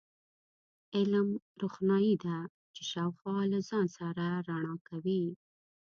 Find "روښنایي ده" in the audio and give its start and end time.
1.61-2.37